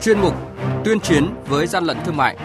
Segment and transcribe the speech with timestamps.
[0.00, 0.34] chuyên mục
[0.84, 2.36] Tuyên chiến với gian lận thương mại.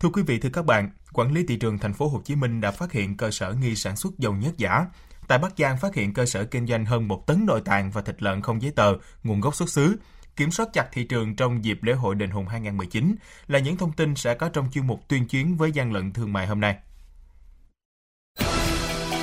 [0.00, 2.60] Thưa quý vị, thưa các bạn, quản lý thị trường thành phố Hồ Chí Minh
[2.60, 4.86] đã phát hiện cơ sở nghi sản xuất dầu nhất giả.
[5.28, 8.02] Tại Bắc Giang phát hiện cơ sở kinh doanh hơn một tấn nội tạng và
[8.02, 8.92] thịt lợn không giấy tờ,
[9.24, 9.96] nguồn gốc xuất xứ.
[10.36, 13.14] Kiểm soát chặt thị trường trong dịp lễ hội Đền Hùng 2019
[13.46, 16.32] là những thông tin sẽ có trong chuyên mục tuyên chiến với gian lận thương
[16.32, 16.76] mại hôm nay.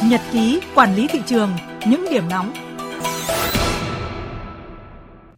[0.03, 1.51] Nhật ký quản lý thị trường,
[1.89, 2.53] những điểm nóng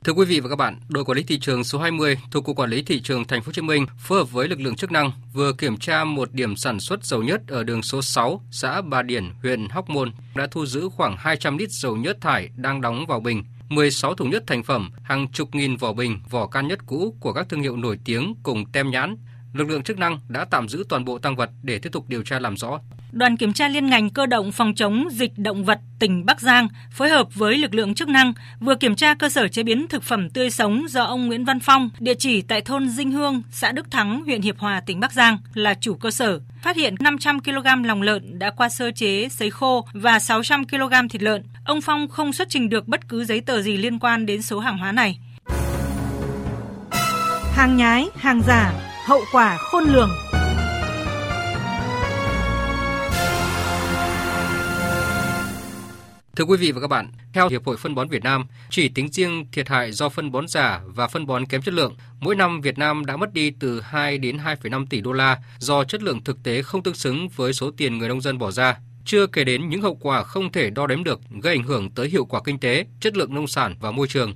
[0.04, 2.60] Thưa quý vị và các bạn, đội quản lý thị trường số 20 thuộc cục
[2.60, 4.91] quản lý thị trường thành phố Hồ Chí Minh phối hợp với lực lượng chức
[4.91, 8.82] năng vừa kiểm tra một điểm sản xuất dầu nhất ở đường số 6, xã
[8.82, 12.82] Bà Điển, huyện Hóc Môn đã thu giữ khoảng 200 lít dầu nhớt thải đang
[12.82, 16.68] đóng vào bình, 16 thùng nhất thành phẩm, hàng chục nghìn vỏ bình, vỏ can
[16.68, 19.18] nhất cũ của các thương hiệu nổi tiếng cùng tem nhãn.
[19.58, 22.24] Lực lượng chức năng đã tạm giữ toàn bộ tăng vật để tiếp tục điều
[22.24, 22.80] tra làm rõ.
[23.12, 26.68] Đoàn kiểm tra liên ngành cơ động phòng chống dịch động vật tỉnh Bắc Giang
[26.91, 30.04] phối hợp với lực lượng chức năng vừa kiểm tra cơ sở chế biến thực
[30.04, 33.72] phẩm tươi sống do ông Nguyễn Văn Phong, địa chỉ tại thôn Dinh Hương, xã
[33.72, 37.40] Đức Thắng, huyện Hiệp Hòa, tỉnh Bắc Giang là chủ cơ sở, phát hiện 500
[37.40, 41.44] kg lòng lợn đã qua sơ chế, sấy khô và 600 kg thịt lợn.
[41.66, 44.60] Ông Phong không xuất trình được bất cứ giấy tờ gì liên quan đến số
[44.60, 45.20] hàng hóa này.
[47.54, 50.10] Hàng nhái, hàng giả, hậu quả khôn lường.
[56.36, 59.12] Thưa quý vị và các bạn, theo Hiệp hội Phân bón Việt Nam, chỉ tính
[59.12, 62.62] riêng thiệt hại do phân bón giả và phân bón kém chất lượng, mỗi năm
[62.62, 66.24] Việt Nam đã mất đi từ 2 đến 2,5 tỷ đô la do chất lượng
[66.24, 68.78] thực tế không tương xứng với số tiền người nông dân bỏ ra.
[69.06, 72.09] Chưa kể đến những hậu quả không thể đo đếm được gây ảnh hưởng tới
[72.09, 74.36] hiệu quả kinh tế, chất lượng nông sản và môi trường.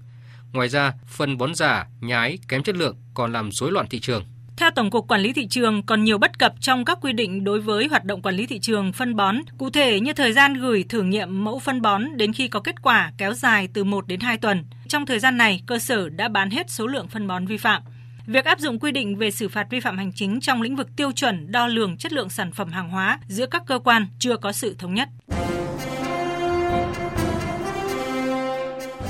[0.53, 4.25] Ngoài ra, phân bón giả, nhái, kém chất lượng còn làm rối loạn thị trường.
[4.57, 7.43] Theo Tổng cục Quản lý thị trường còn nhiều bất cập trong các quy định
[7.43, 10.53] đối với hoạt động quản lý thị trường phân bón, cụ thể như thời gian
[10.53, 14.07] gửi thử nghiệm mẫu phân bón đến khi có kết quả kéo dài từ 1
[14.07, 14.63] đến 2 tuần.
[14.87, 17.81] Trong thời gian này, cơ sở đã bán hết số lượng phân bón vi phạm.
[18.25, 20.87] Việc áp dụng quy định về xử phạt vi phạm hành chính trong lĩnh vực
[20.95, 24.37] tiêu chuẩn đo lường chất lượng sản phẩm hàng hóa giữa các cơ quan chưa
[24.37, 25.09] có sự thống nhất.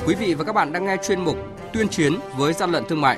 [0.05, 1.37] Quý vị và các bạn đang nghe chuyên mục
[1.73, 3.17] Tuyên chiến với gian lận thương mại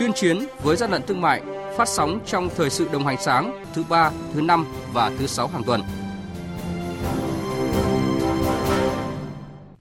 [0.00, 1.42] tuyên chiến với gian lận thương mại
[1.76, 5.48] phát sóng trong thời sự đồng hành sáng thứ ba, thứ năm và thứ sáu
[5.48, 5.80] hàng tuần.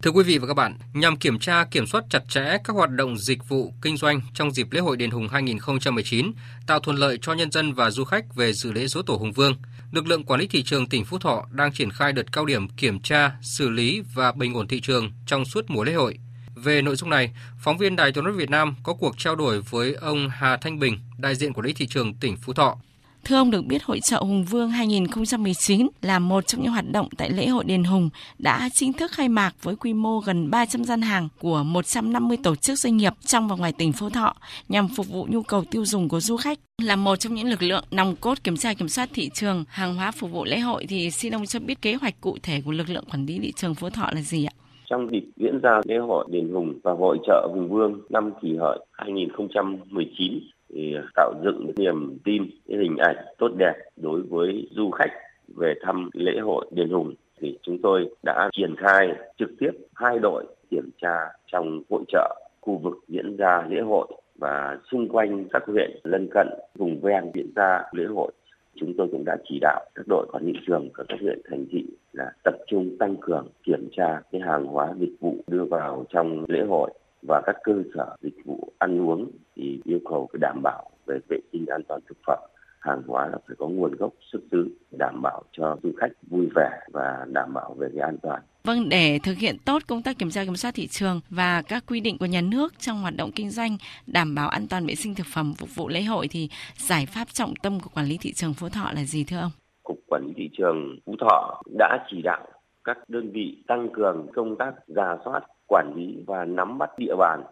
[0.01, 2.89] Thưa quý vị và các bạn, nhằm kiểm tra kiểm soát chặt chẽ các hoạt
[2.89, 6.31] động dịch vụ kinh doanh trong dịp lễ hội Đền Hùng 2019,
[6.67, 9.31] tạo thuận lợi cho nhân dân và du khách về dự lễ dỗ tổ Hùng
[9.31, 9.56] Vương,
[9.91, 12.67] lực lượng quản lý thị trường tỉnh Phú Thọ đang triển khai đợt cao điểm
[12.67, 16.17] kiểm tra, xử lý và bình ổn thị trường trong suốt mùa lễ hội.
[16.63, 19.62] Về nội dung này, phóng viên Đài Tiếng nói Việt Nam có cuộc trao đổi
[19.62, 22.78] với ông Hà Thanh Bình, đại diện của lý thị trường tỉnh Phú Thọ.
[23.23, 27.09] Thưa ông được biết hội trợ Hùng Vương 2019 là một trong những hoạt động
[27.18, 30.84] tại lễ hội Đền Hùng đã chính thức khai mạc với quy mô gần 300
[30.84, 34.35] gian hàng của 150 tổ chức doanh nghiệp trong và ngoài tỉnh Phú Thọ
[34.69, 36.59] nhằm phục vụ nhu cầu tiêu dùng của du khách.
[36.81, 39.95] Là một trong những lực lượng nòng cốt kiểm tra kiểm soát thị trường hàng
[39.95, 42.72] hóa phục vụ lễ hội thì xin ông cho biết kế hoạch cụ thể của
[42.72, 44.56] lực lượng quản lý thị trường Phú Thọ là gì ạ?
[44.89, 48.55] Trong dịp diễn ra lễ hội đền hùng và hội trợ hùng vương năm kỷ
[48.57, 50.39] hợi 2019
[50.73, 55.11] thì tạo dựng niềm tin hình ảnh tốt đẹp đối với du khách
[55.55, 57.13] về thăm lễ hội đền hùng.
[57.39, 59.07] Thì chúng tôi đã triển khai
[59.39, 61.15] trực tiếp hai đội kiểm tra
[61.51, 66.27] trong hội trợ khu vực diễn ra lễ hội và xung quanh các huyện lân
[66.31, 68.31] cận vùng ven diễn ra lễ hội
[68.79, 71.65] chúng tôi cũng đã chỉ đạo các đội quản lý trường ở các huyện, thành
[71.71, 76.06] thị là tập trung tăng cường kiểm tra cái hàng hóa dịch vụ đưa vào
[76.09, 76.91] trong lễ hội
[77.27, 81.19] và các cơ sở dịch vụ ăn uống thì yêu cầu cái đảm bảo về
[81.29, 82.39] vệ sinh an toàn thực phẩm
[82.79, 86.47] hàng hóa là phải có nguồn gốc xuất xứ, đảm bảo cho du khách vui
[86.56, 88.41] vẻ và đảm bảo về cái an toàn.
[88.67, 91.83] Vâng, để thực hiện tốt công tác kiểm tra kiểm soát thị trường và các
[91.87, 93.77] quy định của nhà nước trong hoạt động kinh doanh
[94.07, 97.27] đảm bảo an toàn vệ sinh thực phẩm phục vụ lễ hội thì giải pháp
[97.33, 99.51] trọng tâm của quản lý thị trường Phú Thọ là gì thưa ông?
[99.83, 102.47] Cục Quản lý thị trường Phú Thọ đã chỉ đạo
[102.83, 107.15] các đơn vị tăng cường công tác giả soát, quản lý và nắm bắt địa
[107.17, 107.43] bàn,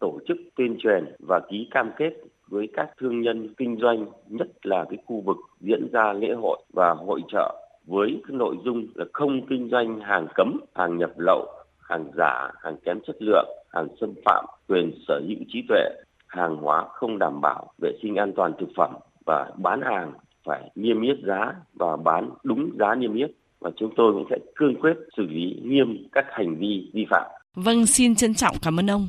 [0.00, 2.12] tổ chức tuyên truyền và ký cam kết
[2.48, 6.58] với các thương nhân kinh doanh, nhất là cái khu vực diễn ra lễ hội
[6.72, 11.10] và hội trợ với cái nội dung là không kinh doanh hàng cấm, hàng nhập
[11.16, 11.46] lậu,
[11.88, 15.90] hàng giả, hàng kém chất lượng, hàng xâm phạm quyền sở hữu trí tuệ,
[16.26, 18.94] hàng hóa không đảm bảo vệ sinh an toàn thực phẩm
[19.26, 20.12] và bán hàng
[20.44, 23.30] phải niêm yết giá và bán đúng giá niêm yết
[23.60, 27.30] và chúng tôi cũng sẽ cương quyết xử lý nghiêm các hành vi vi phạm.
[27.54, 29.08] Vâng, xin trân trọng cảm ơn ông.